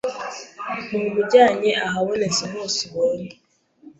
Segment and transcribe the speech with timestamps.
[0.85, 3.31] ntumujyanye ahabonetse hose ubonye.